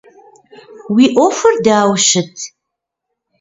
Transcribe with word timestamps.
Уи 0.93 1.05
ӏуэхур 1.13 1.55
дауэ 1.65 1.97
щыт? 2.07 2.33